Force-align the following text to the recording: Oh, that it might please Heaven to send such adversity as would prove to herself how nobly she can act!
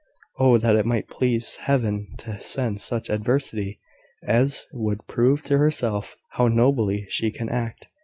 Oh, 0.39 0.57
that 0.57 0.75
it 0.75 0.87
might 0.87 1.09
please 1.11 1.57
Heaven 1.57 2.07
to 2.17 2.39
send 2.39 2.81
such 2.81 3.07
adversity 3.07 3.79
as 4.27 4.65
would 4.73 5.05
prove 5.05 5.43
to 5.43 5.59
herself 5.59 6.15
how 6.31 6.47
nobly 6.47 7.05
she 7.09 7.29
can 7.29 7.49
act! 7.49 7.87